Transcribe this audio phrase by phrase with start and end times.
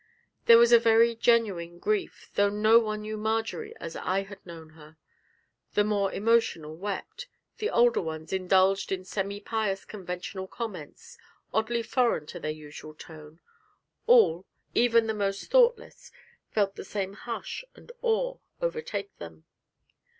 [0.47, 4.97] There was a very genuine grief, though none knew Marjory as I had known her;
[5.75, 7.27] the more emotional wept,
[7.59, 11.19] the older ones indulged in little semi pious conventional comments,
[11.53, 13.41] oddly foreign to their usual tone;
[14.07, 16.11] all even the most thoughtless
[16.49, 19.43] felt the same hush and awe overtake them.